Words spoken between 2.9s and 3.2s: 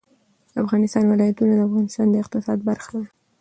ده.